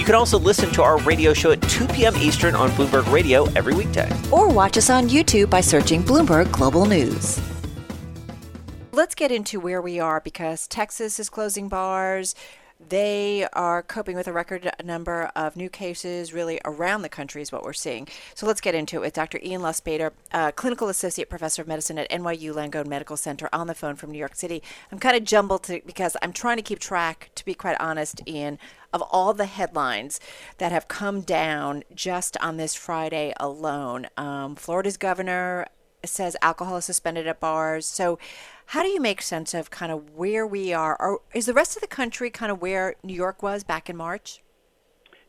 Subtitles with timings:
[0.00, 2.16] You can also listen to our radio show at 2 p.m.
[2.16, 4.10] Eastern on Bloomberg Radio every weekday.
[4.32, 7.38] Or watch us on YouTube by searching Bloomberg Global News.
[8.92, 12.34] Let's get into where we are because Texas is closing bars.
[12.88, 17.52] They are coping with a record number of new cases really around the country, is
[17.52, 18.08] what we're seeing.
[18.34, 19.38] So let's get into it Dr.
[19.42, 23.74] Ian Lustbader, uh, Clinical Associate Professor of Medicine at NYU Langone Medical Center, on the
[23.74, 24.62] phone from New York City.
[24.90, 28.22] I'm kind of jumbled to, because I'm trying to keep track, to be quite honest,
[28.26, 28.58] Ian,
[28.92, 30.18] of all the headlines
[30.58, 34.06] that have come down just on this Friday alone.
[34.16, 35.66] Um, Florida's governor
[36.04, 37.86] says alcohol is suspended at bars.
[37.86, 38.18] So,
[38.66, 40.96] how do you make sense of kind of where we are?
[41.00, 43.96] Or is the rest of the country kind of where New York was back in
[43.96, 44.40] March?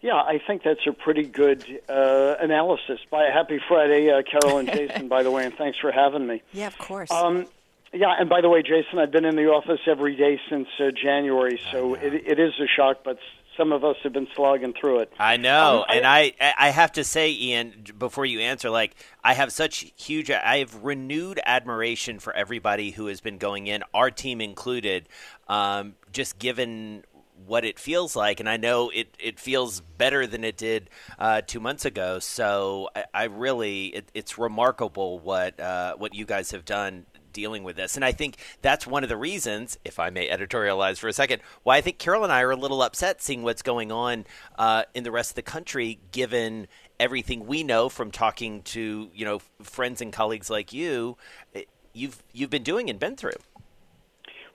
[0.02, 3.00] Yeah, I think that's a pretty good uh, analysis.
[3.10, 5.08] By happy Friday, uh, Carol and Jason.
[5.08, 6.42] by the way, and thanks for having me.
[6.54, 7.12] Yeah, of course.
[7.12, 7.46] Um,
[7.94, 10.92] yeah, and by the way, Jason, I've been in the office every day since uh,
[10.92, 13.20] January, so it, it is a shock, but
[13.58, 15.12] some of us have been slogging through it.
[15.20, 19.34] I know, um, and I I have to say, Ian, before you answer, like I
[19.34, 24.12] have such huge, I have renewed admiration for everybody who has been going in, our
[24.12, 25.10] team included,
[25.48, 27.04] um, just given
[27.46, 31.42] what it feels like, and I know it, it feels better than it did uh,
[31.42, 32.20] two months ago.
[32.20, 37.64] So I, I really, it, it's remarkable what uh, what you guys have done dealing
[37.64, 37.96] with this.
[37.96, 41.42] And I think that's one of the reasons, if I may editorialize for a second,
[41.64, 44.26] why I think Carol and I are a little upset seeing what's going on
[44.58, 46.68] uh, in the rest of the country, given
[47.00, 51.18] everything we know from talking to you know friends and colleagues like you.
[51.94, 53.32] You've you've been doing and been through.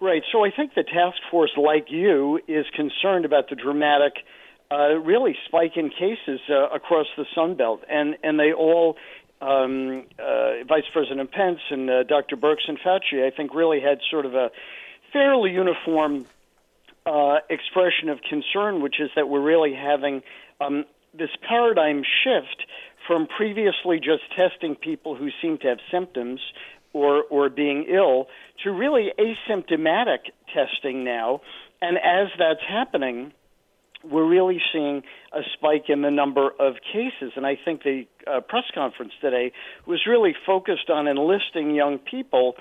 [0.01, 0.23] Right.
[0.31, 4.15] So I think the task force, like you, is concerned about the dramatic.
[4.69, 8.97] Uh, really spike in cases uh, across the Sun Belt, and and they all
[9.41, 12.37] um, uh, Vice President Pence and uh, Dr.
[12.37, 14.51] Birx and Fauci, I think, really had sort of a
[15.13, 16.27] fairly uniform
[17.07, 20.23] uh, expression of concern, which is that we're really having
[20.61, 22.67] um, this paradigm shift
[23.07, 26.41] from previously just testing people who seem to have symptoms
[26.93, 28.27] or, or being ill
[28.65, 31.41] to really asymptomatic testing now.
[31.81, 33.33] And as that's happening,
[34.11, 35.03] we're really seeing
[35.33, 37.33] a spike in the number of cases.
[37.37, 39.53] And I think the uh, press conference today
[39.87, 42.55] was really focused on enlisting young people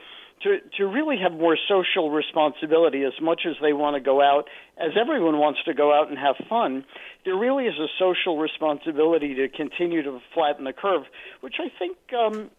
[0.44, 4.48] to, to really have more social responsibility as much as they want to go out,
[4.78, 6.86] as everyone wants to go out and have fun.
[7.24, 11.04] There really is a social responsibility to continue to flatten the curve,
[11.42, 12.52] which I think um,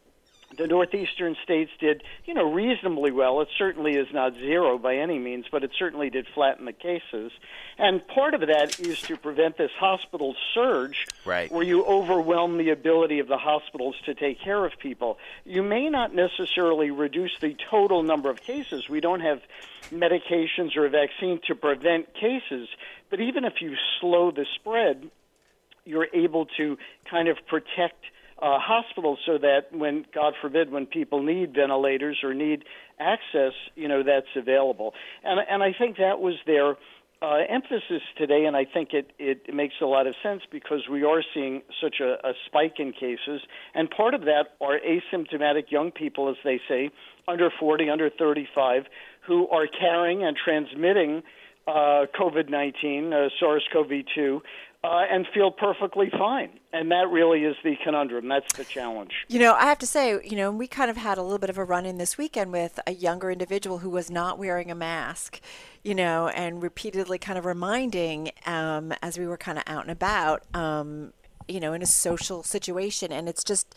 [0.57, 3.41] the northeastern states did, you know, reasonably well.
[3.41, 7.33] It certainly is not zero by any means, but it certainly did flatten the cases.
[7.79, 11.51] And part of that is to prevent this hospital surge, right.
[11.51, 15.19] where you overwhelm the ability of the hospitals to take care of people.
[15.45, 18.89] You may not necessarily reduce the total number of cases.
[18.89, 19.43] We don't have
[19.91, 22.69] medications or a vaccine to prevent cases,
[23.11, 25.11] but even if you slow the spread,
[25.85, 28.05] you're able to kind of protect
[28.41, 32.65] uh, hospitals so that when, God forbid, when people need ventilators or need
[33.01, 34.93] access, you know, that's available.
[35.25, 36.77] And, and I think that was their
[37.23, 41.03] uh, emphasis today, and I think it, it makes a lot of sense because we
[41.03, 43.41] are seeing such a, a spike in cases.
[43.75, 46.91] And part of that are asymptomatic young people, as they say,
[47.27, 48.85] under 40, under 35,
[49.27, 51.23] who are carrying and transmitting
[51.67, 54.41] uh, COVID 19, uh, SARS CoV 2,
[54.87, 56.51] uh, and feel perfectly fine.
[56.73, 58.29] And that really is the conundrum.
[58.29, 59.13] That's the challenge.
[59.29, 61.51] You know, I have to say, you know, we kind of had a little bit
[61.51, 64.75] of a run in this weekend with a younger individual who was not wearing a
[64.77, 65.41] mask,
[65.83, 69.91] you know, and repeatedly kind of reminding um, as we were kind of out and
[69.91, 71.13] about, um,
[71.49, 73.11] you know, in a social situation.
[73.11, 73.75] And it's just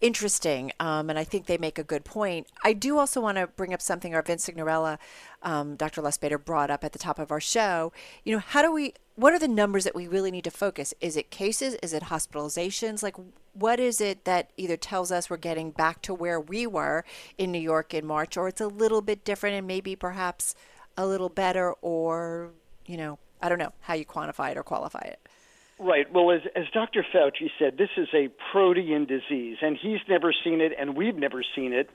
[0.00, 2.46] interesting, um, and I think they make a good point.
[2.64, 4.98] I do also want to bring up something our Vince Signorella,
[5.42, 6.02] um, Dr.
[6.02, 7.92] Lustbader, brought up at the top of our show.
[8.24, 8.94] You know, how do we?
[9.16, 10.94] What are the numbers that we really need to focus?
[11.00, 11.74] Is it cases?
[11.82, 13.02] Is it hospitalizations?
[13.02, 13.16] Like,
[13.52, 17.04] what is it that either tells us we're getting back to where we were
[17.36, 20.54] in New York in March, or it's a little bit different and maybe perhaps
[20.96, 22.50] a little better, or
[22.86, 25.20] you know, I don't know how you quantify it or qualify it.
[25.82, 26.12] Right.
[26.12, 27.06] Well, as, as Dr.
[27.10, 31.42] Fauci said, this is a protean disease, and he's never seen it, and we've never
[31.56, 31.88] seen it.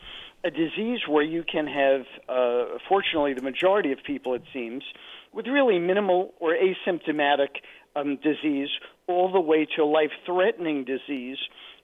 [0.44, 4.84] A disease where you can have, uh, fortunately, the majority of people, it seems,
[5.32, 7.50] with really minimal or asymptomatic
[7.96, 8.70] um, disease,
[9.06, 11.38] all the way to life threatening disease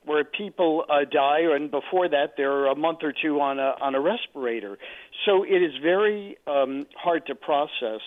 [0.03, 3.93] where people uh, die, and before that, they're a month or two on a on
[3.93, 4.79] a respirator.
[5.27, 8.01] So it is very um, hard to process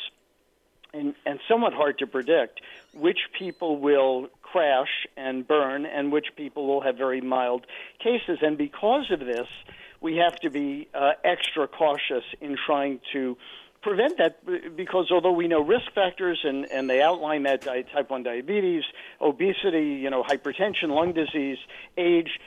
[0.94, 2.61] and, and somewhat hard to predict
[2.94, 7.67] which people will crash and burn and which people will have very mild
[7.99, 8.38] cases.
[8.41, 9.49] And because of this,
[10.00, 13.37] we have to be uh, extra cautious in trying to
[13.82, 18.23] prevent that because although we know risk factors and, and they outline that type 1
[18.23, 18.82] diabetes,
[19.20, 21.58] obesity, you know, hypertension, lung disease,
[21.99, 22.40] age,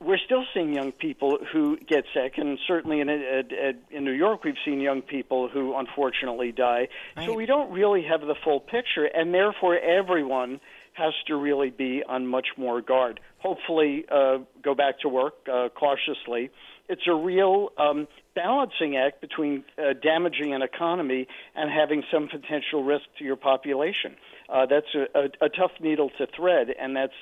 [0.00, 4.54] we're still seeing young people who get sick, and certainly in in New York, we've
[4.64, 6.88] seen young people who unfortunately die.
[7.16, 7.26] Right.
[7.26, 10.60] So we don't really have the full picture, and therefore everyone
[10.94, 13.20] has to really be on much more guard.
[13.38, 16.50] Hopefully, uh, go back to work uh, cautiously.
[16.88, 22.82] It's a real um, balancing act between uh, damaging an economy and having some potential
[22.82, 24.16] risk to your population.
[24.48, 27.12] Uh, that's a, a, a tough needle to thread, and that's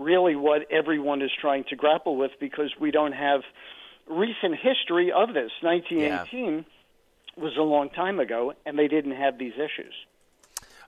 [0.00, 3.42] really what everyone is trying to grapple with because we don't have
[4.08, 5.50] recent history of this.
[5.60, 7.42] 1918 yeah.
[7.42, 9.94] was a long time ago, and they didn't have these issues.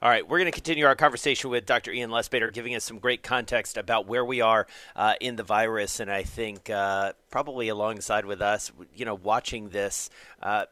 [0.00, 1.92] All right, we're going to continue our conversation with Dr.
[1.92, 4.66] Ian Lustbader, giving us some great context about where we are
[4.96, 9.68] uh, in the virus, and I think uh, probably alongside with us, you know, watching
[9.68, 10.10] this.
[10.42, 10.64] Uh,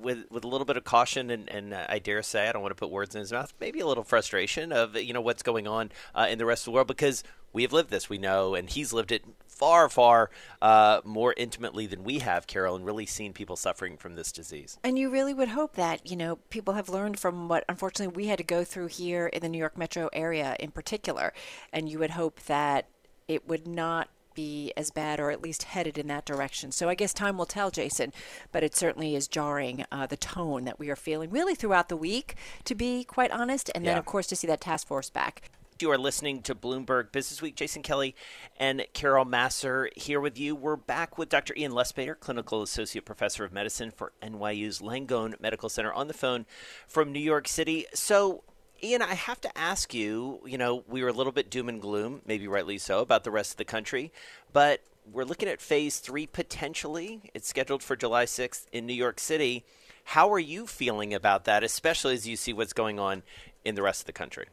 [0.00, 2.62] with with a little bit of caution and, and uh, I dare say I don't
[2.62, 5.42] want to put words in his mouth, maybe a little frustration of you know what's
[5.42, 8.18] going on uh, in the rest of the world because we have lived this, we
[8.18, 10.30] know, and he's lived it far, far
[10.60, 14.78] uh, more intimately than we have, Carol, and really seen people suffering from this disease.
[14.82, 18.28] And you really would hope that, you know, people have learned from what unfortunately we
[18.28, 21.34] had to go through here in the New York metro area in particular.
[21.72, 22.88] And you would hope that
[23.28, 26.72] it would not be as bad or at least headed in that direction.
[26.72, 28.12] So I guess time will tell, Jason,
[28.50, 31.96] but it certainly is jarring uh, the tone that we are feeling really throughout the
[31.96, 32.34] week,
[32.64, 33.70] to be quite honest.
[33.74, 35.50] And then, of course, to see that task force back.
[35.80, 37.56] You are listening to Bloomberg Business Week.
[37.56, 38.14] Jason Kelly
[38.56, 40.54] and Carol Massar here with you.
[40.54, 41.54] We're back with Dr.
[41.56, 46.46] Ian Lustbader, Clinical Associate Professor of Medicine for NYU's Langone Medical Center, on the phone
[46.86, 47.86] from New York City.
[47.94, 48.44] So,
[48.84, 51.80] Ian, I have to ask you, you know, we were a little bit doom and
[51.80, 54.12] gloom, maybe rightly so, about the rest of the country,
[54.52, 57.30] but we're looking at phase three potentially.
[57.32, 59.64] It's scheduled for July 6th in New York City.
[60.04, 63.22] How are you feeling about that, especially as you see what's going on
[63.64, 64.46] in the rest of the country?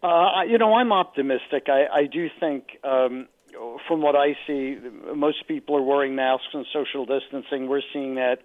[0.00, 1.66] Uh, you know, I'm optimistic.
[1.66, 3.26] I, I do think, um,
[3.88, 4.76] from what I see,
[5.16, 7.66] most people are wearing masks and social distancing.
[7.66, 8.42] We're seeing that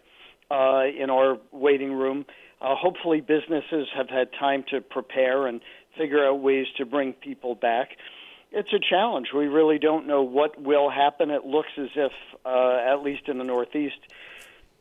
[0.49, 2.25] uh, in our waiting room.
[2.63, 5.61] Uh, hopefully, businesses have had time to prepare and
[5.97, 7.89] figure out ways to bring people back.
[8.51, 9.27] It's a challenge.
[9.35, 11.29] We really don't know what will happen.
[11.29, 12.13] It looks as if,
[12.45, 13.97] uh, at least in the Northeast,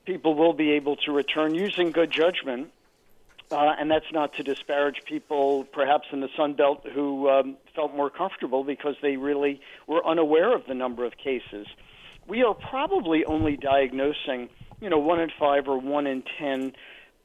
[0.06, 2.70] people will be able to return using good judgment
[3.52, 7.94] uh, and that's not to disparage people, perhaps in the Sun Belt, who um, felt
[7.94, 11.67] more comfortable because they really were unaware of the number of cases.
[12.26, 14.49] We are probably only diagnosing,
[14.81, 16.73] you know, one in five or one in ten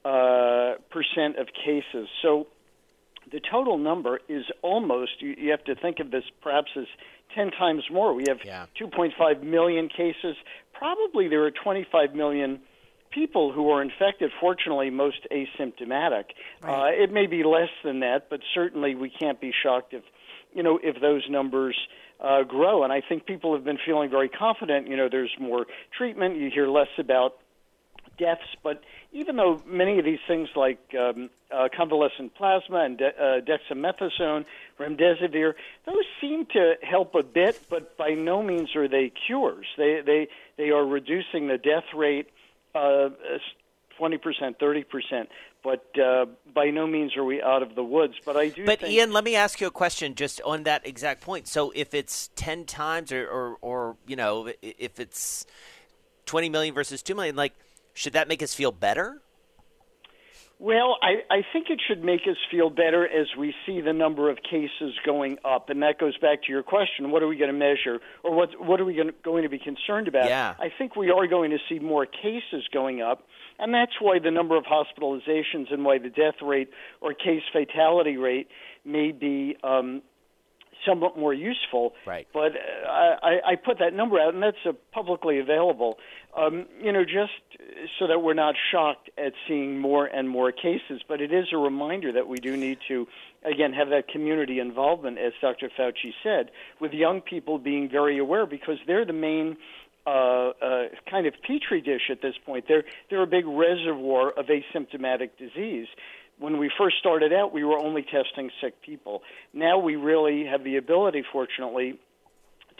[0.08, 2.08] uh, percent of cases.
[2.22, 2.46] So
[3.30, 5.20] the total number is almost.
[5.20, 6.86] You, you have to think of this perhaps as
[7.34, 8.14] ten times more.
[8.14, 8.66] We have yeah.
[8.80, 10.36] 2.5 million cases.
[10.72, 12.60] Probably there are 25 million
[13.10, 16.24] people who are infected, fortunately, most asymptomatic.
[16.62, 17.00] Right.
[17.00, 20.04] Uh, it may be less than that, but certainly we can't be shocked if,
[20.54, 21.76] you know, if those numbers
[22.20, 22.84] uh, grow.
[22.84, 24.88] And I think people have been feeling very confident.
[24.88, 26.36] You know, there's more treatment.
[26.36, 27.34] You hear less about
[28.18, 28.82] deaths, but
[29.12, 34.44] even though many of these things like um, uh, convalescent plasma and de- uh, dexamethasone,
[34.78, 35.54] remdesivir,
[35.86, 39.66] those seem to help a bit, but by no means are they cures.
[39.76, 42.28] They they they are reducing the death rate
[42.74, 43.10] uh,
[43.96, 45.28] twenty percent, thirty percent,
[45.62, 48.14] but uh, by no means are we out of the woods.
[48.24, 48.66] But I do.
[48.66, 48.82] But.
[48.82, 51.48] Ian, let me ask you a question just on that exact point.
[51.48, 55.46] So if it's ten times, or, or, or you know, if it's
[56.26, 57.54] twenty million versus two million, like,
[57.98, 59.20] should that make us feel better?
[60.60, 64.28] Well, I, I think it should make us feel better as we see the number
[64.28, 67.52] of cases going up, and that goes back to your question: What are we going
[67.52, 70.28] to measure, or what what are we going to, going to be concerned about?
[70.28, 70.54] Yeah.
[70.58, 73.22] I think we are going to see more cases going up,
[73.58, 78.16] and that's why the number of hospitalizations and why the death rate or case fatality
[78.16, 78.48] rate
[78.84, 80.02] may be um,
[80.86, 81.94] somewhat more useful.
[82.06, 82.26] Right.
[82.32, 85.98] But uh, I, I put that number out, and that's uh, publicly available.
[86.36, 87.32] Um, you know, just
[87.98, 91.02] so that we're not shocked at seeing more and more cases.
[91.06, 93.06] But it is a reminder that we do need to,
[93.44, 95.70] again, have that community involvement, as Dr.
[95.78, 99.56] Fauci said, with young people being very aware because they're the main.
[100.06, 102.64] Uh, uh, kind of petri dish at this point.
[102.66, 105.86] They're they're a big reservoir of asymptomatic disease
[106.38, 109.22] when we first started out, we were only testing sick people.
[109.52, 111.98] Now we really have the ability, fortunately,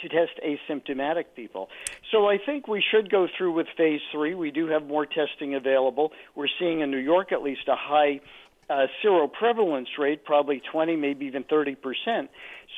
[0.00, 1.68] to test asymptomatic people.
[2.10, 4.34] So I think we should go through with phase three.
[4.34, 6.12] We do have more testing available.
[6.34, 8.20] We're seeing in New York at least a high
[8.70, 12.30] uh, seroprevalence rate, probably 20, maybe even 30 percent.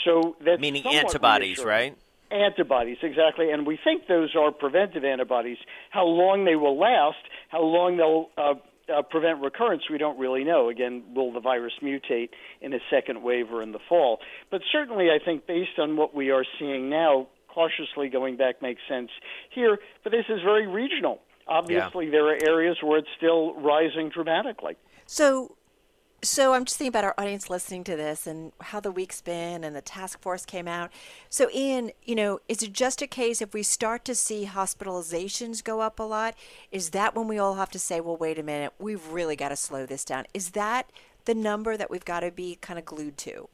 [0.05, 1.97] So that's meaning antibodies, right?
[2.31, 3.51] Antibodies, exactly.
[3.51, 5.59] And we think those are preventive antibodies.
[5.91, 7.19] How long they will last,
[7.49, 8.55] how long they'll uh,
[8.91, 10.69] uh, prevent recurrence, we don't really know.
[10.69, 12.31] Again, will the virus mutate
[12.61, 14.21] in a second wave or in the fall?
[14.51, 18.81] But certainly, I think based on what we are seeing now, cautiously going back makes
[18.89, 19.11] sense
[19.51, 19.79] here.
[20.03, 21.21] But this is very regional.
[21.49, 22.13] Obviously, yeah.
[22.13, 24.77] there are areas where it's still rising dramatically.
[25.07, 25.57] So,
[26.23, 29.65] so I'm just thinking about our audience listening to this and how the week's been
[29.65, 30.91] and the task force came out.
[31.29, 35.65] So Ian, you know, is it just a case if we start to see hospitalizations
[35.65, 36.35] go up a lot,
[36.71, 39.49] is that when we all have to say, well, wait a minute, we've really got
[39.49, 40.27] to slow this down?
[40.35, 40.91] Is that
[41.25, 43.49] the number that we've got to be kind of glued to?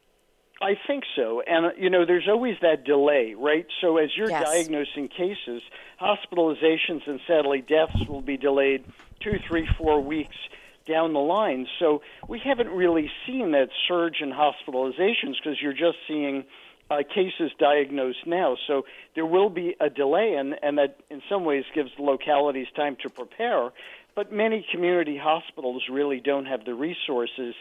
[0.60, 1.42] I think so.
[1.46, 3.66] And, uh, you know, there's always that delay, right?
[3.80, 4.44] So as you're yes.
[4.44, 5.62] diagnosing cases,
[6.00, 8.84] hospitalizations and sadly deaths will be delayed
[9.20, 10.36] two, three, four weeks
[10.86, 11.66] down the line.
[11.78, 16.44] So we haven't really seen that surge in hospitalizations because you're just seeing
[16.90, 18.56] uh, cases diagnosed now.
[18.66, 22.68] So there will be a delay, and, and that in some ways gives the localities
[22.76, 23.70] time to prepare.
[24.14, 27.54] But many community hospitals really don't have the resources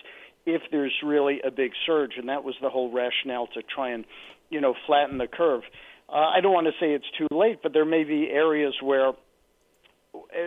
[0.45, 4.05] if there's really a big surge, and that was the whole rationale to try and,
[4.49, 5.63] you know, flatten the curve.
[6.07, 9.09] Uh, I don't want to say it's too late, but there may be areas where
[9.09, 9.13] uh,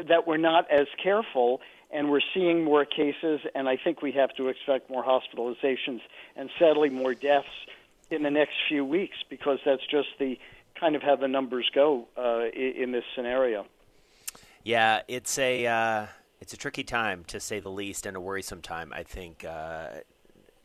[0.09, 4.35] that we're not as careful and we're seeing more cases, and I think we have
[4.37, 6.01] to expect more hospitalizations
[6.37, 7.49] and sadly more deaths
[8.11, 10.39] in the next few weeks because that's just the
[10.79, 13.67] kind of how the numbers go uh, in this scenario.
[14.65, 16.07] Yeah, it's a uh,
[16.41, 18.93] it's a tricky time to say the least, and a worrisome time.
[18.95, 19.89] I think uh,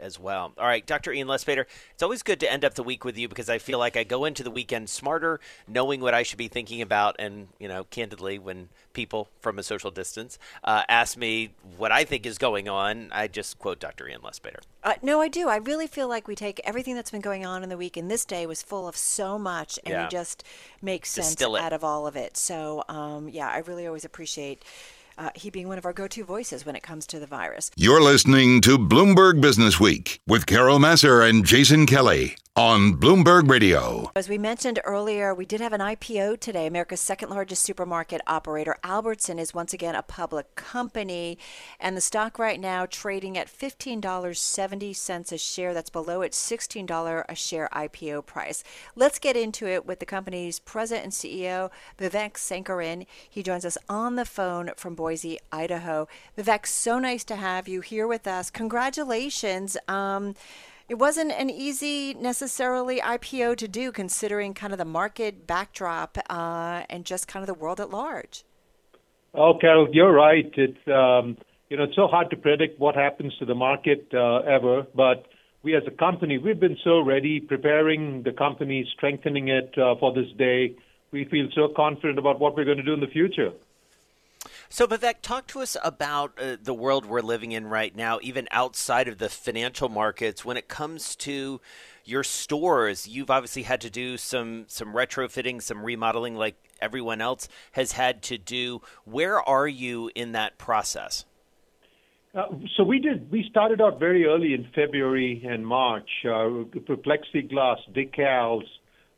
[0.04, 0.54] as well.
[0.58, 1.14] All right, Dr.
[1.14, 3.80] Ian Lustbader, it's always good to end up the week with you because I feel
[3.80, 7.16] like I go into the weekend smarter, knowing what I should be thinking about.
[7.18, 12.04] And, you know, candidly, when people from a social distance uh, ask me what I
[12.04, 14.08] think is going on, I just quote Dr.
[14.08, 14.60] Ian Lustbader.
[14.84, 15.48] Uh, no, I do.
[15.48, 18.12] I really feel like we take everything that's been going on in the week, and
[18.12, 20.04] this day was full of so much, and yeah.
[20.04, 20.44] we just
[20.82, 22.36] make sense out of all of it.
[22.36, 24.64] So, um, yeah, I really always appreciate
[25.18, 27.72] uh, he being one of our go to voices when it comes to the virus.
[27.76, 34.12] You're listening to Bloomberg Business Week with Carol Massar and Jason Kelly on Bloomberg Radio.
[34.16, 36.68] As we mentioned earlier, we did have an IPO today.
[36.68, 41.40] America's second largest supermarket operator, Albertson, is once again a public company,
[41.80, 45.74] and the stock right now trading at $15.70 a share.
[45.74, 48.64] That's below its $16 a share IPO price.
[48.96, 53.08] Let's get into it with the company's president and CEO, Vivek Sankaran.
[53.28, 56.08] He joins us on the phone from Boise, Idaho.
[56.38, 58.52] Vivek, so nice to have you here with us.
[58.52, 59.76] Congratulations.
[59.88, 60.36] Um,
[60.94, 66.84] it wasn't an easy necessarily IPO to do, considering kind of the market backdrop uh,
[66.88, 68.44] and just kind of the world at large.
[69.34, 70.52] Oh, Carol, you're right.
[70.56, 71.36] It's um,
[71.72, 75.26] you know it's so hard to predict what happens to the market uh, ever, but
[75.64, 80.14] we as a company we've been so ready, preparing the company, strengthening it uh, for
[80.14, 80.76] this day.
[81.10, 83.50] We feel so confident about what we're going to do in the future.
[84.74, 88.48] So, Vivek, talk to us about uh, the world we're living in right now, even
[88.50, 90.44] outside of the financial markets.
[90.44, 91.62] When it comes to
[92.06, 97.48] your stores, you've obviously had to do some some retrofitting, some remodeling, like everyone else
[97.74, 98.82] has had to do.
[99.06, 101.26] Where are you in that process?
[102.34, 103.30] Uh, so we did.
[103.30, 106.10] We started out very early in February and March.
[106.26, 106.66] Uh,
[107.06, 108.66] plexiglass, decals,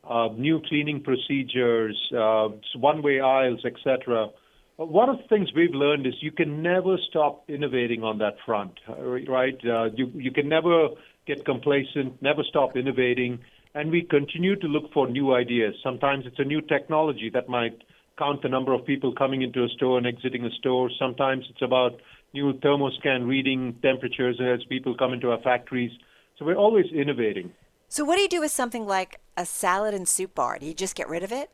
[0.04, 4.28] uh, new cleaning procedures, uh, one-way aisles, etc.
[4.76, 8.78] One of the things we've learned is you can never stop innovating on that front,
[9.26, 9.58] right?
[9.64, 10.88] Uh, you you can never
[11.26, 13.38] get complacent, never stop innovating,
[13.74, 15.74] and we continue to look for new ideas.
[15.82, 17.82] Sometimes it's a new technology that might
[18.18, 20.90] count the number of people coming into a store and exiting a store.
[20.98, 21.92] Sometimes it's about
[22.34, 25.90] new thermoscan reading temperatures as people come into our factories.
[26.38, 27.50] So we're always innovating.
[27.88, 30.58] So what do you do with something like a salad and soup bar?
[30.58, 31.50] Do you just get rid of it?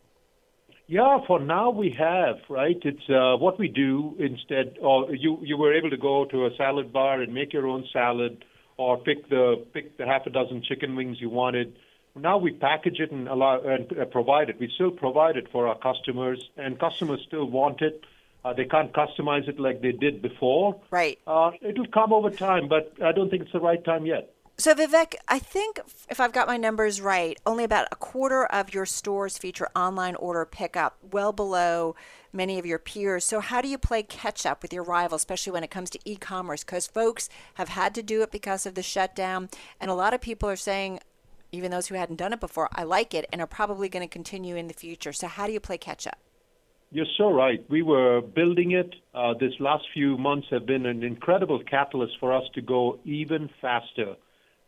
[0.93, 2.77] Yeah, for now we have, right?
[2.83, 4.77] It's uh, what we do instead.
[4.79, 7.87] Or you you were able to go to a salad bar and make your own
[7.91, 8.45] salad,
[8.77, 11.79] or pick the pick the half a dozen chicken wings you wanted.
[12.15, 14.61] Now we package it and allow and uh, provide it.
[14.61, 18.05] We still provide it for our customers, and customers still want it.
[18.45, 20.79] Uh, they can't customize it like they did before.
[20.91, 21.19] Right.
[21.27, 24.32] Uh, it'll come over time, but I don't think it's the right time yet.
[24.59, 25.81] So, Vivek, I think
[26.11, 30.15] if I've got my numbers right, only about a quarter of your stores feature online
[30.17, 31.97] order pickup, well below
[32.33, 33.25] many of your peers.
[33.25, 35.99] So, how do you play catch up with your rivals, especially when it comes to
[36.05, 36.65] e commerce?
[36.65, 39.49] Because folks have had to do it because of the shutdown.
[39.81, 41.01] And a lot of people are saying,
[41.51, 44.13] even those who hadn't done it before, I like it and are probably going to
[44.13, 45.15] continue in the future.
[45.15, 46.19] So, how do you play catch up?
[46.91, 47.65] You're so right.
[47.71, 48.95] We were building it.
[49.15, 53.49] Uh, this last few months have been an incredible catalyst for us to go even
[53.63, 54.15] faster.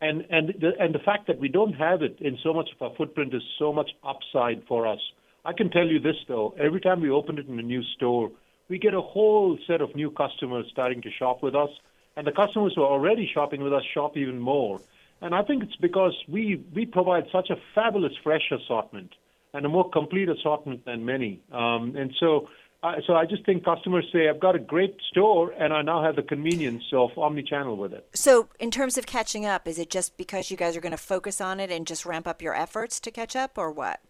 [0.01, 2.81] And and the, and the fact that we don't have it in so much of
[2.81, 4.99] our footprint is so much upside for us.
[5.45, 8.31] I can tell you this though: every time we open it in a new store,
[8.67, 11.69] we get a whole set of new customers starting to shop with us,
[12.17, 14.81] and the customers who are already shopping with us shop even more.
[15.21, 19.13] And I think it's because we we provide such a fabulous fresh assortment
[19.53, 21.39] and a more complete assortment than many.
[21.51, 22.49] Um, and so
[22.85, 26.03] uh, so I just think customers say, I've got a great store and I now
[26.03, 28.07] have the convenience of omni-channel with it.
[28.13, 30.97] So in terms of catching up, is it just because you guys are going to
[30.97, 34.01] focus on it and just ramp up your efforts to catch up or what?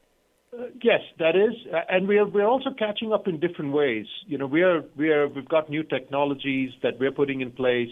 [0.53, 4.05] Uh, yes, that is, uh, and we are we're also catching up in different ways.
[4.25, 7.91] You know, we are we are we've got new technologies that we're putting in place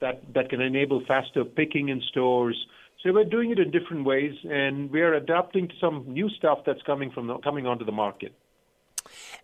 [0.00, 2.56] that that can enable faster picking in stores.
[3.02, 6.58] So we're doing it in different ways, and we are adapting to some new stuff
[6.66, 8.34] that's coming from the, coming onto the market.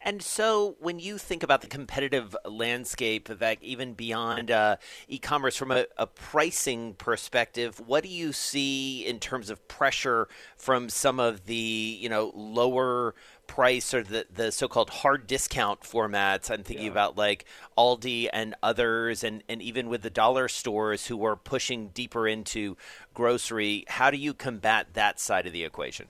[0.00, 4.76] And so, when you think about the competitive landscape, Vivek, even beyond uh,
[5.08, 10.88] e-commerce, from a, a, pricing perspective, what do you see in terms of pressure from
[10.88, 13.14] some of the you know lower
[13.48, 16.48] price or the, the so-called hard discount formats?
[16.48, 16.92] I'm thinking yeah.
[16.92, 17.44] about like
[17.76, 22.76] Aldi and others, and, and even with the dollar stores who are pushing deeper into
[23.14, 23.84] grocery.
[23.88, 26.06] How do you combat that side of the equation?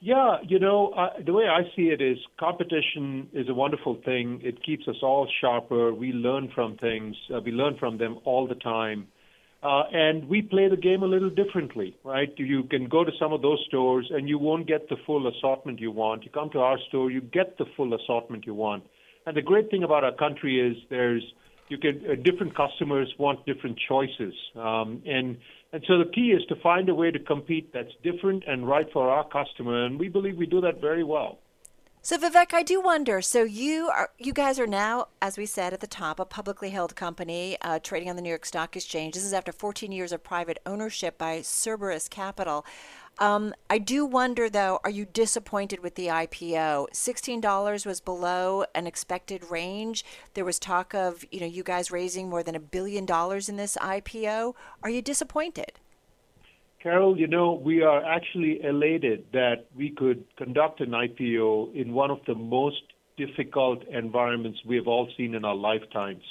[0.00, 4.40] Yeah, you know, uh, the way I see it is competition is a wonderful thing.
[4.42, 5.92] It keeps us all sharper.
[5.94, 7.16] We learn from things.
[7.34, 9.08] Uh, we learn from them all the time.
[9.62, 12.32] Uh, and we play the game a little differently, right?
[12.36, 15.80] You can go to some of those stores and you won't get the full assortment
[15.80, 16.24] you want.
[16.24, 18.84] You come to our store, you get the full assortment you want.
[19.24, 21.22] And the great thing about our country is there's
[21.68, 25.36] you can uh, different customers want different choices, um, and
[25.76, 28.90] and so the key is to find a way to compete that's different and right
[28.94, 31.38] for our customer, and we believe we do that very well.
[32.00, 33.20] So Vivek, I do wonder.
[33.20, 36.70] So you are, you guys are now, as we said at the top, a publicly
[36.70, 39.12] held company uh, trading on the New York Stock Exchange.
[39.12, 42.64] This is after 14 years of private ownership by Cerberus Capital.
[43.18, 46.88] Um, I do wonder, though, are you disappointed with the IPO?
[46.92, 50.04] $16 was below an expected range.
[50.34, 53.56] There was talk of, you know, you guys raising more than a billion dollars in
[53.56, 54.54] this IPO.
[54.82, 55.72] Are you disappointed?
[56.82, 62.10] Carol, you know, we are actually elated that we could conduct an IPO in one
[62.10, 62.82] of the most
[63.16, 66.22] difficult environments we have all seen in our lifetimes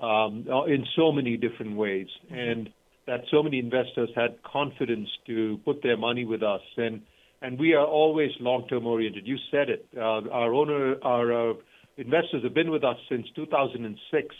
[0.00, 2.08] um, in so many different ways.
[2.30, 2.68] And
[3.06, 6.62] that so many investors had confidence to put their money with us.
[6.76, 7.02] And
[7.42, 9.26] and we are always long-term oriented.
[9.26, 9.86] You said it.
[9.96, 11.54] Uh, our owner, our uh,
[11.96, 14.34] investors have been with us since 2006.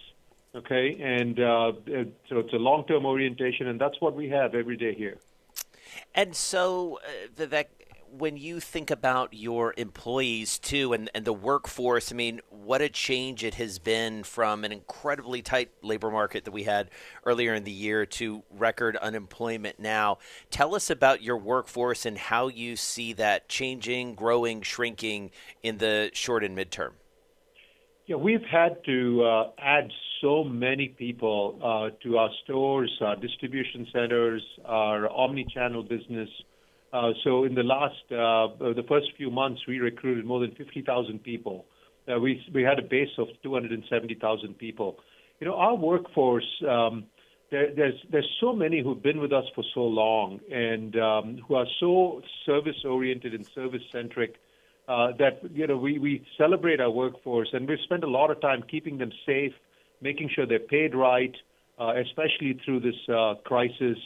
[0.55, 1.72] Okay, and uh,
[2.29, 5.18] so it's a long-term orientation, and that's what we have every day here.
[6.14, 7.66] And so, uh, Vivek,
[8.11, 12.88] when you think about your employees too and, and the workforce, I mean, what a
[12.88, 16.90] change it has been from an incredibly tight labor market that we had
[17.25, 20.19] earlier in the year to record unemployment now.
[20.51, 25.31] Tell us about your workforce and how you see that changing, growing, shrinking
[25.62, 26.92] in the short and midterm.
[28.07, 29.90] Yeah, we've had to uh, add
[30.21, 36.29] so many people uh, to our stores, our distribution centers, our omni-channel business.
[36.92, 41.22] Uh, so in the last, uh, the first few months, we recruited more than 50,000
[41.22, 41.66] people.
[42.09, 44.99] Uh, we we had a base of 270,000 people.
[45.40, 46.46] You know, our workforce.
[46.66, 47.07] Um,
[47.51, 51.55] there, there's there's so many who've been with us for so long and um, who
[51.55, 54.35] are so service oriented and service centric
[54.88, 58.40] uh, that you know we we celebrate our workforce and we've spent a lot of
[58.40, 59.53] time keeping them safe,
[60.01, 61.37] making sure they're paid right,
[61.79, 63.99] especially through this uh, crisis.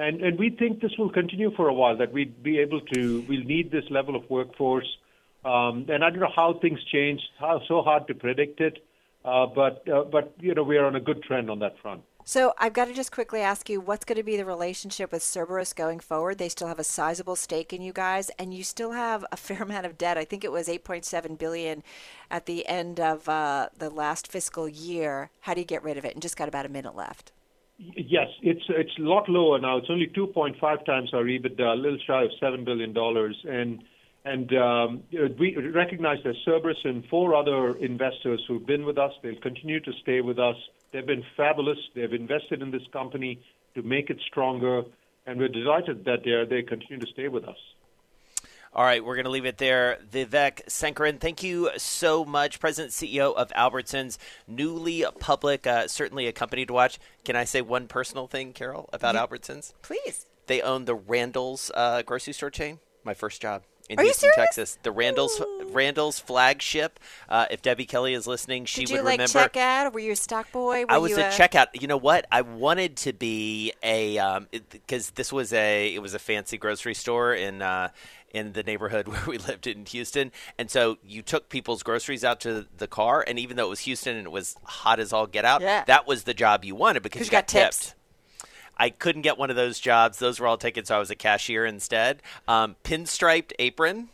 [0.00, 3.22] And, and we think this will continue for a while, that we'd be able to,
[3.28, 4.88] we'll need this level of workforce.
[5.44, 8.82] Um, and I don't know how things change, how so hard to predict it.
[9.26, 12.00] Uh, but, uh, but, you know, we are on a good trend on that front.
[12.24, 15.22] So I've got to just quickly ask you, what's going to be the relationship with
[15.22, 16.38] Cerberus going forward?
[16.38, 19.62] They still have a sizable stake in you guys, and you still have a fair
[19.62, 20.16] amount of debt.
[20.16, 21.82] I think it was 8.7 billion
[22.30, 25.28] at the end of uh, the last fiscal year.
[25.40, 26.14] How do you get rid of it?
[26.14, 27.32] And just got about a minute left.
[27.96, 29.78] Yes, it's it's a lot lower now.
[29.78, 32.94] It's only 2.5 times our EBITDA, a little shy of $7 billion.
[33.48, 33.82] And
[34.24, 35.02] and um,
[35.38, 39.12] we recognize there's Cerberus and four other investors who've been with us.
[39.22, 40.56] They'll continue to stay with us.
[40.92, 41.78] They've been fabulous.
[41.94, 43.40] They've invested in this company
[43.74, 44.82] to make it stronger,
[45.26, 47.56] and we're delighted that they they continue to stay with us.
[48.72, 49.98] All right, we're going to leave it there.
[50.12, 52.60] Vivek Sankaran, thank you so much.
[52.60, 57.00] President CEO of Albertsons, newly public, uh, certainly a company to watch.
[57.24, 59.72] Can I say one personal thing, Carol, about Albertsons?
[59.82, 60.26] Please.
[60.46, 62.78] they own the Randall's uh, grocery store chain.
[63.02, 64.30] My first job in Are Houston.
[64.34, 64.78] Texas.
[64.82, 66.98] The Randall's Randall's flagship.
[67.28, 69.32] Uh, if Debbie Kelly is listening, she Did would you like remember.
[69.32, 70.82] check out, were you a stock boy?
[70.82, 71.66] Were I was you a checkout.
[71.80, 72.26] You know what?
[72.32, 74.18] I wanted to be a
[74.70, 77.88] because this was a it was a fancy grocery store in uh,
[78.32, 82.40] in the neighborhood where we lived in Houston, and so you took people's groceries out
[82.42, 85.26] to the car, and even though it was Houston and it was hot as all
[85.26, 85.82] get out, Yeah.
[85.86, 87.94] that was the job you wanted because you you got, got tipped.
[88.80, 91.14] I couldn't get one of those jobs; those were all taken, so I was a
[91.14, 92.22] cashier instead.
[92.48, 94.08] Um, pinstriped apron.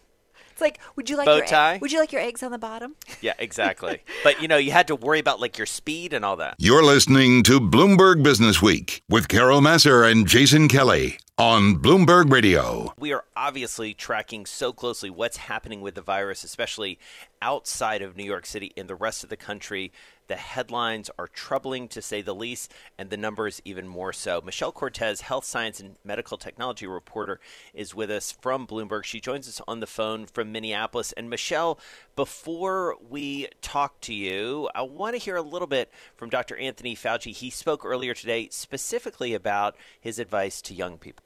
[0.51, 1.79] It's like, would you like Bow your tie?
[1.83, 2.97] would you like your eggs on the bottom?
[3.21, 4.03] Yeah, exactly.
[4.25, 6.57] but you know, you had to worry about like your speed and all that.
[6.59, 12.95] You're listening to Bloomberg Business Week with Carol Massar and Jason Kelly on Bloomberg Radio.
[12.99, 16.99] We are obviously tracking so closely what's happening with the virus, especially
[17.43, 19.93] outside of New York City and the rest of the country.
[20.29, 24.41] The headlines are troubling to say the least, and the numbers even more so.
[24.45, 27.39] Michelle Cortez, health science and medical technology reporter,
[27.73, 29.05] is with us from Bloomberg.
[29.05, 31.13] She joins us on the phone from Minneapolis.
[31.13, 31.79] And Michelle,
[32.17, 36.57] before we talk to you, I want to hear a little bit from Dr.
[36.57, 37.33] Anthony Fauci.
[37.33, 41.23] He spoke earlier today specifically about his advice to young people.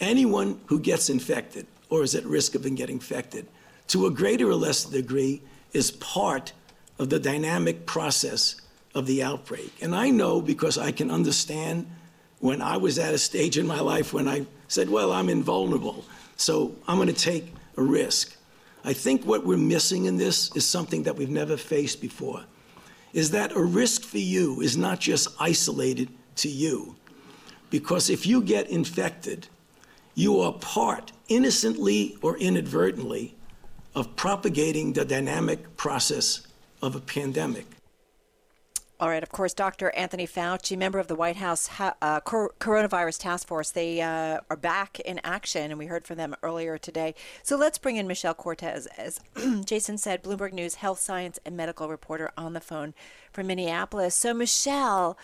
[0.00, 3.46] anyone who gets infected or is at risk of getting infected,
[3.88, 6.52] to a greater or less degree, is part
[6.98, 8.56] of the dynamic process
[8.94, 9.72] of the outbreak.
[9.80, 11.86] And I know because I can understand
[12.40, 16.04] when I was at a stage in my life when I said, well, I'm invulnerable,
[16.36, 18.36] so I'm going to take a risk.
[18.84, 22.44] I think what we're missing in this is something that we've never faced before.
[23.12, 26.96] Is that a risk for you is not just isolated to you.
[27.70, 29.48] Because if you get infected,
[30.14, 33.34] you are part, innocently or inadvertently,
[33.94, 36.46] of propagating the dynamic process
[36.82, 37.66] of a pandemic.
[39.00, 39.90] All right, of course, Dr.
[39.94, 44.56] Anthony Fauci, member of the White House uh, cor- coronavirus task force, they uh, are
[44.56, 47.14] back in action, and we heard from them earlier today.
[47.44, 48.86] So let's bring in Michelle Cortez.
[48.98, 49.20] As
[49.64, 52.92] Jason said, Bloomberg News health science and medical reporter on the phone
[53.30, 54.16] from Minneapolis.
[54.16, 55.16] So, Michelle,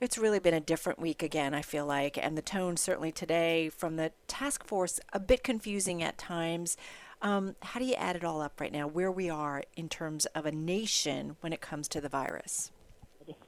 [0.00, 3.68] it's really been a different week again, I feel like, and the tone certainly today
[3.68, 6.76] from the task force a bit confusing at times.
[7.22, 10.26] Um, how do you add it all up right now, where we are in terms
[10.26, 12.72] of a nation when it comes to the virus?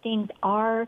[0.03, 0.87] things are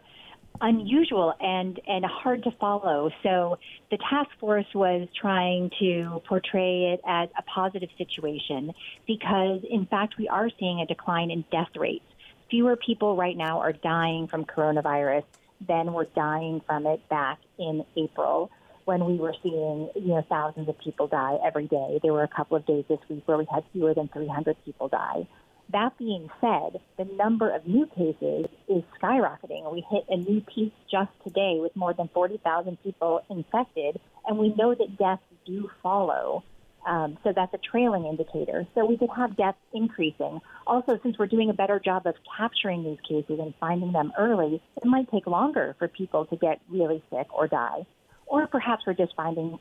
[0.61, 3.11] unusual and and hard to follow.
[3.23, 3.59] So
[3.91, 8.73] the task force was trying to portray it as a positive situation
[9.07, 12.05] because in fact we are seeing a decline in death rates.
[12.51, 15.25] Fewer people right now are dying from coronavirus
[15.67, 18.51] than were dying from it back in April
[18.87, 22.01] when we were seeing you know thousands of people die every day.
[22.03, 24.89] There were a couple of days this week where we had fewer than 300 people
[24.89, 25.29] die.
[25.73, 29.71] That being said, the number of new cases is skyrocketing.
[29.73, 34.55] We hit a new peak just today with more than 40,000 people infected, and we
[34.55, 36.45] know that deaths do follow.
[36.87, 38.65] Um, so that's a trailing indicator.
[38.77, 40.41] So we could have deaths increasing.
[40.69, 44.63] Also, since we're doing a better job of capturing these cases and finding them early,
[44.77, 47.85] it might take longer for people to get really sick or die.
[48.27, 49.59] Or perhaps we're just finding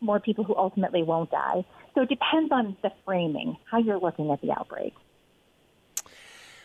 [0.00, 1.64] more people who ultimately won't die.
[1.94, 4.94] So it depends on the framing, how you're looking at the outbreak.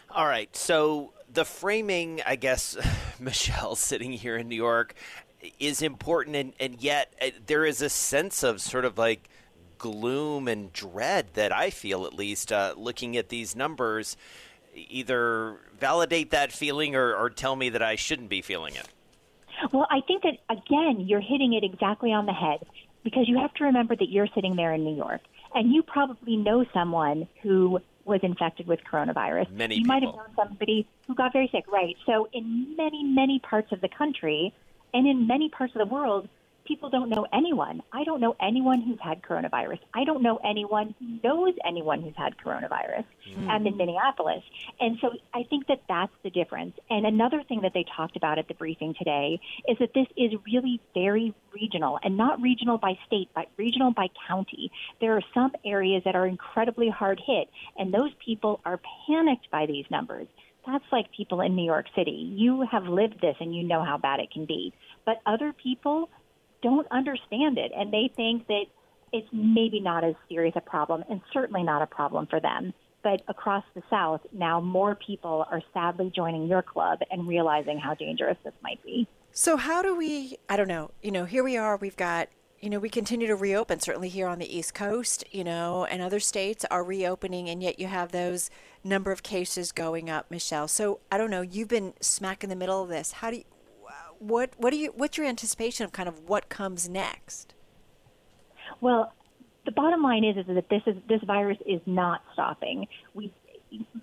[0.10, 0.54] All right.
[0.56, 2.78] So the framing, I guess,
[3.20, 4.94] Michelle, sitting here in New York,
[5.60, 9.30] is important, and, and yet uh, there is a sense of sort of like
[9.78, 14.18] gloom and dread that I feel, at least, uh, looking at these numbers.
[14.76, 18.88] Either validate that feeling or, or tell me that I shouldn't be feeling it.
[19.72, 22.66] Well, I think that, again, you're hitting it exactly on the head
[23.04, 25.22] because you have to remember that you're sitting there in New York
[25.54, 29.52] and you probably know someone who was infected with coronavirus.
[29.52, 31.96] Many you might have known somebody who got very sick, right?
[32.06, 34.54] So, in many, many parts of the country
[34.94, 36.28] and in many parts of the world,
[36.66, 37.82] people don't know anyone.
[37.92, 39.80] I don't know anyone who's had coronavirus.
[39.94, 43.06] I don't know anyone who knows anyone who's had coronavirus.
[43.34, 43.50] Hmm.
[43.50, 44.44] I'm in Minneapolis.
[44.80, 46.78] And so I think that that's the difference.
[46.90, 50.32] And another thing that they talked about at the briefing today is that this is
[50.46, 54.72] really very regional and not regional by state, but regional by county.
[55.00, 59.66] There are some areas that are incredibly hard hit, and those people are panicked by
[59.66, 60.28] these numbers.
[60.66, 62.34] That's like people in New York City.
[62.36, 64.74] You have lived this and you know how bad it can be.
[65.06, 66.10] But other people
[66.62, 68.66] don't understand it and they think that
[69.14, 72.74] it's maybe not as serious a problem and certainly not a problem for them.
[73.04, 77.96] But across the South, now more people are sadly joining your club and realizing how
[77.96, 79.08] dangerous this might be.
[79.32, 80.38] So how do we?
[80.50, 80.92] I don't know.
[81.02, 81.78] You know, here we are.
[81.78, 82.30] We've got.
[82.60, 83.80] You know, we continue to reopen.
[83.80, 85.24] Certainly here on the East Coast.
[85.32, 88.52] You know, and other states are reopening, and yet you have those
[88.84, 90.68] number of cases going up, Michelle.
[90.68, 91.42] So I don't know.
[91.42, 93.14] You've been smack in the middle of this.
[93.14, 93.44] How do you?
[94.22, 97.54] What what do you what's your anticipation of kind of what comes next?
[98.80, 99.14] Well,
[99.66, 102.88] the bottom line is is that this is this virus is not stopping.
[103.14, 103.34] We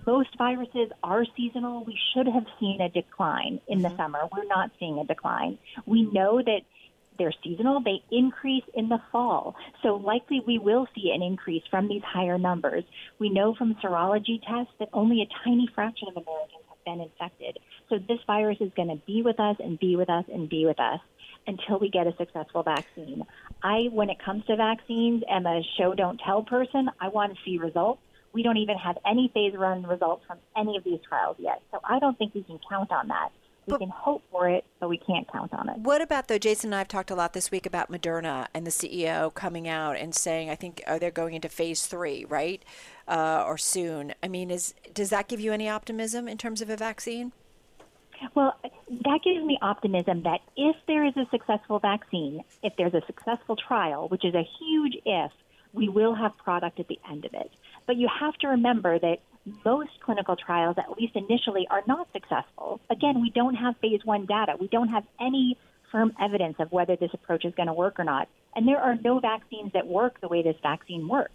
[0.06, 1.84] most viruses are seasonal.
[1.84, 3.96] We should have seen a decline in the mm-hmm.
[3.96, 4.20] summer.
[4.34, 5.58] We're not seeing a decline.
[5.86, 6.62] We know that
[7.18, 7.82] they're seasonal.
[7.82, 9.56] They increase in the fall.
[9.82, 12.84] So likely we will see an increase from these higher numbers.
[13.18, 17.58] We know from serology tests that only a tiny fraction of Americans been infected.
[17.88, 20.64] So this virus is going to be with us and be with us and be
[20.64, 21.00] with us
[21.46, 23.24] until we get a successful vaccine.
[23.62, 26.90] I, when it comes to vaccines, am a show don't tell person.
[27.00, 28.00] I want to see results.
[28.32, 31.62] We don't even have any phase one results from any of these trials yet.
[31.72, 33.30] So I don't think we can count on that.
[33.68, 35.76] We But- can hope for it, but we can't count on it.
[35.76, 36.38] What about though?
[36.38, 39.68] Jason and I have talked a lot this week about Moderna and the CEO coming
[39.68, 42.62] out and saying, I think are they're going into phase three, right,
[43.06, 44.14] uh, or soon?
[44.22, 47.32] I mean, is does that give you any optimism in terms of a vaccine?
[48.34, 53.02] Well, that gives me optimism that if there is a successful vaccine, if there's a
[53.06, 55.30] successful trial, which is a huge if,
[55.74, 57.50] we will have product at the end of it.
[57.86, 59.18] But you have to remember that
[59.64, 62.80] most clinical trials, at least initially, are not successful.
[62.90, 64.56] Again, we don't have phase one data.
[64.58, 65.56] We don't have any
[65.90, 68.28] firm evidence of whether this approach is going to work or not.
[68.54, 71.32] And there are no vaccines that work the way this vaccine works.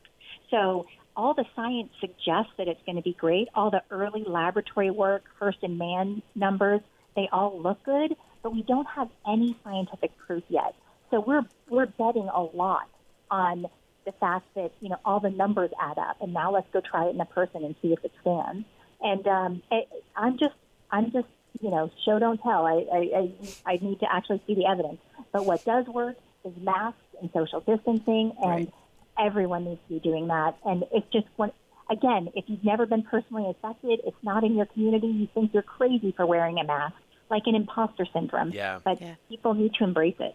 [0.50, 3.48] So all the science suggests that it's going to be great.
[3.56, 6.82] All the early laboratory work, first in man numbers,
[7.16, 10.76] they all look good, but we don't have any scientific proof yet.
[11.12, 12.90] So we're we're betting a lot
[13.30, 13.68] on
[14.06, 17.06] the fact that you know all the numbers add up, and now let's go try
[17.08, 18.66] it in a person and see if it stands.
[19.02, 20.56] And um, it, I'm just
[20.92, 21.28] I'm just
[21.62, 22.66] you know show don't tell.
[22.66, 25.00] I, I I I need to actually see the evidence.
[25.32, 28.74] But what does work is masks and social distancing, and Right.
[29.20, 30.56] everyone needs to be doing that.
[30.66, 31.52] And it's just one.
[31.90, 35.08] Again, if you've never been personally affected, it's not in your community.
[35.08, 36.96] You think you're crazy for wearing a mask,
[37.30, 38.52] like an imposter syndrome.
[38.52, 38.80] Yeah.
[38.84, 39.16] But Yeah.
[39.28, 40.34] people need to embrace it.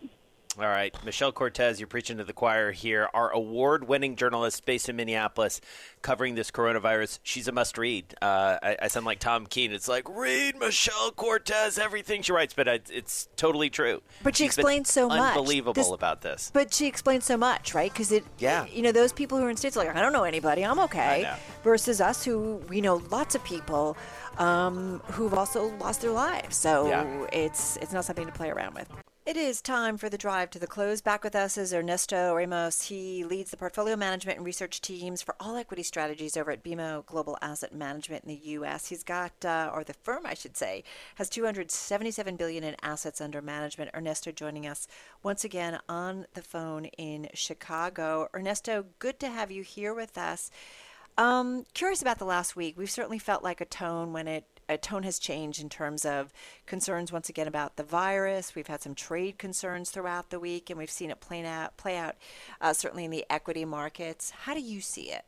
[0.61, 3.09] All right, Michelle Cortez, you're preaching to the choir here.
[3.15, 5.61] Our award-winning journalist based in Minneapolis,
[6.03, 7.21] covering this coronavirus.
[7.23, 8.17] She's a must-read.
[8.21, 9.71] Uh, I, I sound like Tom Keene.
[9.71, 14.03] It's like read Michelle Cortez everything she writes, but it's, it's totally true.
[14.25, 15.37] But she She's explains so much.
[15.37, 16.51] Unbelievable This- about this.
[16.53, 17.93] But she explains so much, right?
[17.93, 18.67] Because it, Yeah.
[18.67, 21.23] you know, those people who are in states like I don't know anybody, I'm okay,
[21.23, 21.37] know.
[21.63, 23.97] versus us who we know lots of people
[24.39, 26.57] um, who've also lost their lives.
[26.57, 27.27] So Yeah.
[27.33, 28.89] it's it's not something to play around with.
[29.29, 31.03] It is time for the drive to the close.
[31.03, 32.85] Back with us is Ernesto Ramos.
[32.85, 37.05] He leads the portfolio management and research teams for all equity strategies over at BMO
[37.05, 38.89] Global Asset Management in the U.S.
[38.89, 40.83] He's got, uh, or the firm, I should say,
[41.17, 43.91] has 277 billion in assets under management.
[43.95, 44.89] Ernesto joining us
[45.23, 48.31] once again on the phone in Chicago.
[48.35, 50.51] Ernesto, good to have you here with us.
[51.19, 52.79] Um, curious about the last week.
[52.79, 56.33] We've certainly felt like a tone when it a tone has changed in terms of
[56.67, 58.55] concerns once again about the virus.
[58.55, 61.97] We've had some trade concerns throughout the week, and we've seen it play out play
[61.97, 62.17] out
[62.61, 64.31] uh, certainly in the equity markets.
[64.31, 65.25] How do you see it?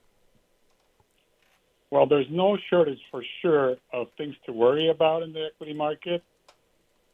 [1.91, 6.23] Well, there's no shortage for sure of things to worry about in the equity market.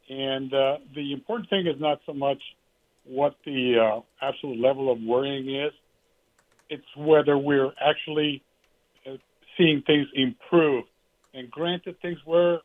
[0.09, 2.41] And uh, the important thing is not so much
[3.05, 5.71] what the uh, absolute level of worrying is,
[6.69, 8.43] it's whether we're actually
[9.05, 9.17] uh,
[9.57, 10.83] seeing things improve.
[11.37, 12.59] And granted, things were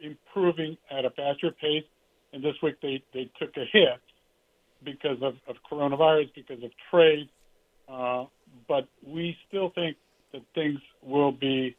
[0.00, 1.84] improving at a faster pace,
[2.32, 4.00] and this week they, they took a hit
[4.82, 7.28] because of, of coronavirus, because of trade.
[7.86, 8.24] Uh,
[8.66, 9.98] but we still think
[10.32, 11.76] that things will be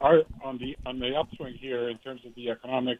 [0.00, 2.98] are on the on the upswing here in terms of the economic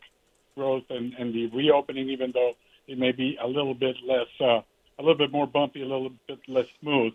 [0.57, 2.53] growth and, and the reopening, even though
[2.87, 4.61] it may be a little bit less, uh,
[4.99, 7.13] a little bit more bumpy, a little bit less smooth.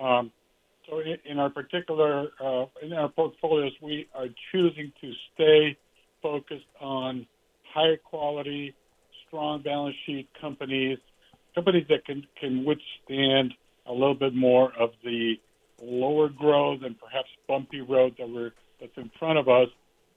[0.00, 0.30] Um,
[0.88, 5.76] so in, our particular uh, in our portfolios, we are choosing to stay
[6.22, 7.26] focused on
[7.72, 8.74] higher quality,
[9.26, 10.98] strong balance sheet companies,
[11.54, 13.54] companies that can can withstand
[13.86, 15.34] a little bit more of the
[15.82, 19.68] lower growth and perhaps bumpy road that we're that's in front of us,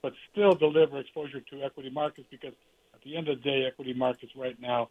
[0.02, 2.52] but still deliver exposure to equity markets because
[2.94, 4.88] at the end of the day, equity markets right now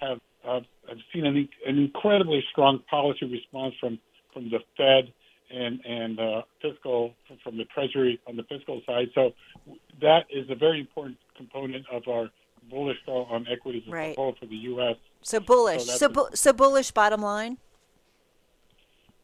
[0.00, 3.98] have uh, have seen an, an incredibly strong policy response from
[4.32, 5.12] from the Fed
[5.50, 7.12] and and uh, fiscal
[7.42, 9.08] from the Treasury on the fiscal side.
[9.14, 9.32] So
[10.00, 12.30] that is a very important component of our
[12.70, 14.16] bullish call on equities as Right.
[14.16, 14.96] a whole for the U.S.
[15.22, 15.84] So bullish.
[15.86, 16.90] that's So bu- so bullish.
[16.92, 17.58] Bottom line.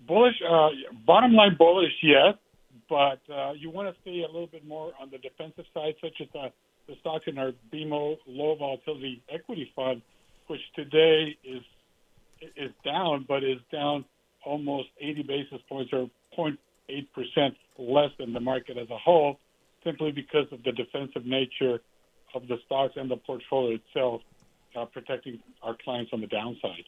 [0.06, 0.68] Bullish, uh,
[1.04, 2.34] bottom line bullish, yes,
[2.88, 6.20] but uh, you want to stay a little bit more on the defensive side, such
[6.20, 6.52] as the,
[6.86, 10.02] the stocks in our BMO low volatility equity fund,
[10.46, 11.62] which today is
[12.56, 14.04] is down, but is down
[14.46, 16.56] almost 80 basis points or 0.8
[17.12, 19.38] percent less than the market as a whole,
[19.84, 21.80] simply because of the defensive nature
[22.34, 24.22] of the stocks and the portfolio itself.
[24.76, 26.84] uh, protecting our clients on the downside.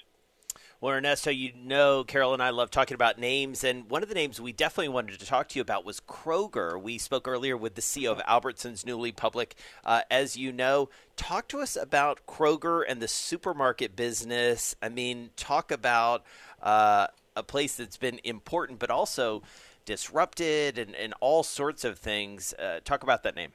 [0.81, 4.15] Well, Ernesto, you know Carol and I love talking about names, and one of the
[4.15, 6.81] names we definitely wanted to talk to you about was Kroger.
[6.81, 10.89] We spoke earlier with the CEO of Albertsons, newly public, uh, as you know.
[11.17, 14.77] Talk to us about Kroger and the supermarket business.
[14.81, 16.25] I mean, talk about
[16.63, 17.09] uh,
[17.39, 19.43] a place that's been important, but also
[19.85, 22.53] disrupted and, and all sorts of things.
[22.59, 23.53] Uh, talk about that name.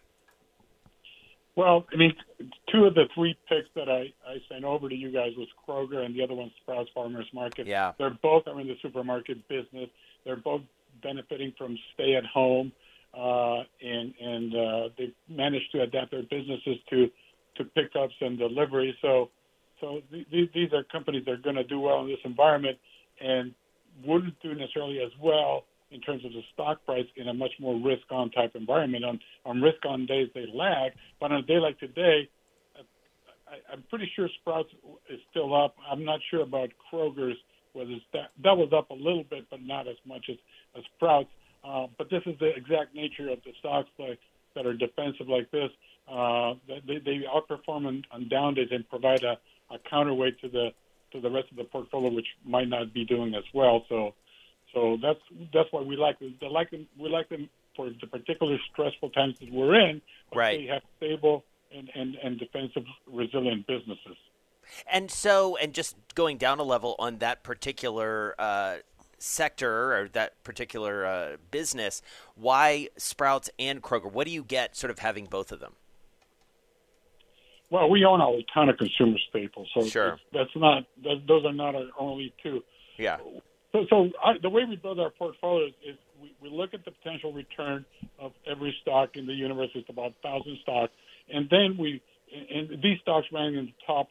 [1.55, 2.13] Well, I mean,
[2.71, 6.03] two of the three picks that I, I sent over to you guys was Kroger
[6.03, 7.67] and the other one's Sprouts Farmers Market.
[7.67, 7.91] Yeah.
[7.99, 9.89] They're both are in the supermarket business.
[10.25, 10.61] They're both
[11.03, 12.71] benefiting from stay at home,
[13.13, 17.11] uh, and and uh, they've managed to adapt their businesses to
[17.57, 18.97] to pickups and delivery.
[19.01, 19.29] So
[19.79, 22.79] so th- these are companies that are going to do well in this environment
[23.21, 23.53] and
[24.05, 27.79] wouldn't do necessarily as well in terms of the stock price in a much more
[27.79, 29.05] risk on type environment.
[29.05, 32.27] On, on risk on days, they lag, but on a day like today,
[33.47, 34.69] I, I'm pretty sure Sprouts
[35.09, 35.75] is still up.
[35.89, 37.37] I'm not sure about Kroger's,
[37.73, 40.37] whether it's that, that was up a little bit, but not as much as,
[40.75, 41.29] as Sprouts.
[41.63, 44.19] Uh, but this is the exact nature of the stocks like,
[44.55, 45.69] that are defensive like this.
[46.11, 49.37] Uh, they, they outperform on, on down days and provide a,
[49.73, 50.69] a counterweight to the
[51.13, 53.85] to the rest of the portfolio, which might not be doing as well.
[53.89, 54.13] So
[54.73, 55.19] so that's
[55.53, 56.35] that's why we like them.
[56.41, 56.87] They like them.
[56.99, 60.01] We like them for the particular stressful times that we're in.
[60.33, 60.59] Right.
[60.59, 61.43] They have stable
[61.75, 64.17] and, and, and defensive, resilient businesses.
[64.91, 68.77] And so, and just going down a level on that particular uh,
[69.17, 72.01] sector or that particular uh, business,
[72.35, 74.11] why Sprouts and Kroger?
[74.11, 75.73] What do you get sort of having both of them?
[77.73, 80.19] Well, we own a ton of consumer staples, so Sure.
[80.31, 82.63] that's not that, those are not our only two.
[82.99, 83.17] Yeah.
[83.71, 86.91] So, so I, the way we build our portfolios is we, we look at the
[86.91, 87.83] potential return
[88.19, 89.71] of every stock in the universe.
[89.73, 90.93] It's about thousand stocks,
[91.33, 91.99] and then we
[92.51, 94.09] and these stocks rank in the top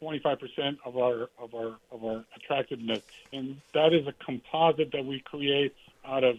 [0.00, 3.00] 25% of our of our of our attractiveness,
[3.32, 5.74] and that is a composite that we create
[6.06, 6.36] out of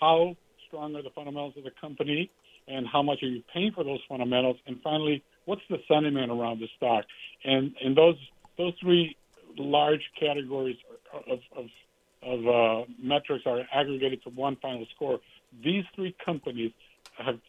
[0.00, 0.34] how
[0.66, 2.32] strong are the fundamentals of the company,
[2.66, 6.60] and how much are you paying for those fundamentals, and finally, what's the sentiment around
[6.60, 7.06] the stock,
[7.42, 8.18] and and those
[8.58, 9.16] those three
[9.56, 10.76] large categories
[11.26, 11.66] of of,
[12.22, 15.20] of uh, metrics are aggregated to one final score.
[15.64, 16.72] These three companies
[17.16, 17.40] have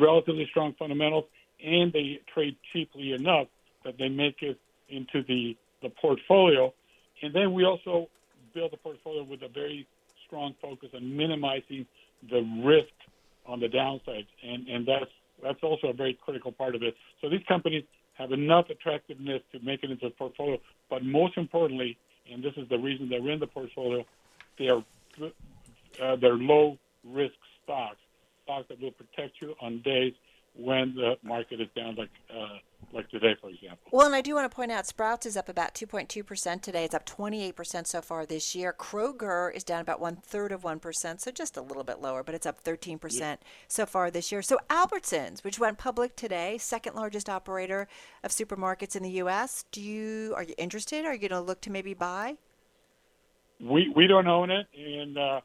[0.00, 1.26] relatively strong fundamentals,
[1.62, 3.48] and they trade cheaply enough
[3.84, 6.72] that they make it into the the portfolio.
[7.22, 8.08] And then we also
[8.54, 9.86] build a portfolio with a very
[10.26, 11.86] strong focus on minimizing
[12.30, 12.94] the risk
[13.44, 15.12] on the downside, and and that's
[15.42, 16.94] that's also a very critical part of it.
[17.20, 21.96] So these companies have enough attractiveness to make it into a portfolio, but most importantly,
[22.30, 24.04] and this is the reason they're in the portfolio,
[24.58, 24.84] they are
[26.02, 27.98] uh, they're low risk stocks,
[28.44, 30.14] stocks that will protect you on days
[30.54, 32.58] when the market is down, like uh,
[32.92, 33.88] like today, for example.
[33.90, 36.84] Well, and I do want to point out Sprouts is up about 2.2% today.
[36.84, 38.74] It's up 28% so far this year.
[38.78, 42.34] Kroger is down about one third of 1%, so just a little bit lower, but
[42.34, 43.36] it's up 13% Yeah.
[43.66, 44.42] so far this year.
[44.42, 47.88] So Albertsons, which went public today, second largest operator
[48.22, 51.06] of supermarkets in the U.S., do you are you interested?
[51.06, 52.36] Are you going to look to maybe buy?
[53.60, 55.40] We we don't own it, and uh,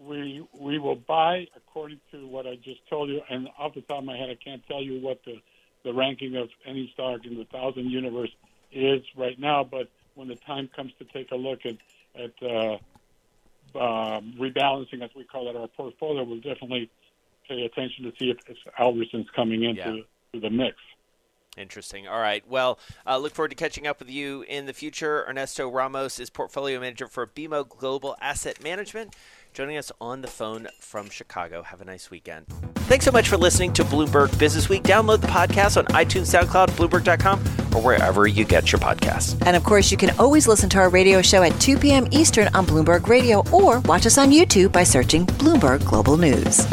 [0.00, 3.20] we we will buy according to what I just told you.
[3.28, 5.40] And off the top of my head, I can't tell you what the
[5.84, 8.30] the ranking of any stock in the thousand universe
[8.72, 9.64] is right now.
[9.64, 11.76] But when the time comes to take a look at
[12.14, 12.78] at uh,
[13.78, 16.90] um, rebalancing, as we call it, our portfolio, we'll definitely
[17.48, 20.02] pay attention to see if, if Albertsons coming into Yeah.
[20.32, 20.76] to the mix.
[21.56, 22.06] Interesting.
[22.06, 22.46] All right.
[22.48, 25.24] Well, uh, look forward to catching up with you in the future.
[25.28, 29.14] Ernesto Ramos is portfolio manager for BMO Global Asset Management,
[29.52, 31.62] joining us on the phone from Chicago.
[31.62, 32.46] Have a nice weekend.
[32.88, 34.82] Thanks so much for listening to Bloomberg Business Week.
[34.82, 37.38] Download the podcast on iTunes, SoundCloud, Bloomberg.com,
[37.74, 39.40] or wherever you get your podcasts.
[39.46, 42.08] And of course, you can always listen to our radio show at 2 p.m.
[42.10, 46.66] Eastern on Bloomberg Radio or watch us on YouTube by searching Bloomberg Global News.